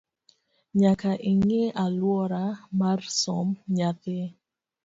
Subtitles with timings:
[0.81, 2.43] Nyaka ing’i aluora
[2.79, 4.19] mar somb nyathi